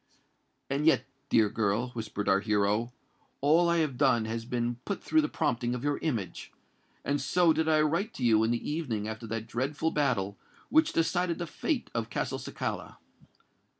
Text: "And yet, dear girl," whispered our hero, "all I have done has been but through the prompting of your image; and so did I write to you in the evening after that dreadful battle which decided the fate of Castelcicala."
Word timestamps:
"And 0.67 0.87
yet, 0.87 1.05
dear 1.29 1.47
girl," 1.47 1.89
whispered 1.89 2.27
our 2.27 2.39
hero, 2.39 2.91
"all 3.39 3.69
I 3.69 3.77
have 3.85 3.99
done 3.99 4.25
has 4.25 4.45
been 4.45 4.79
but 4.83 5.03
through 5.03 5.21
the 5.21 5.29
prompting 5.29 5.75
of 5.75 5.83
your 5.83 5.99
image; 5.99 6.51
and 7.05 7.21
so 7.21 7.53
did 7.53 7.69
I 7.69 7.81
write 7.81 8.11
to 8.15 8.23
you 8.23 8.43
in 8.43 8.49
the 8.49 8.67
evening 8.67 9.07
after 9.07 9.27
that 9.27 9.45
dreadful 9.45 9.91
battle 9.91 10.39
which 10.69 10.91
decided 10.93 11.37
the 11.37 11.45
fate 11.45 11.91
of 11.93 12.09
Castelcicala." 12.09 12.97